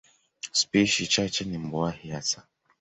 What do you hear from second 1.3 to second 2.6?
ni mbuai hasa.